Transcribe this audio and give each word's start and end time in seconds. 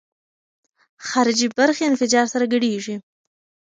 خارجي 1.07 1.47
برخې 1.57 1.83
انفجار 1.91 2.25
سره 2.33 2.45
ګډېږي. 2.53 2.95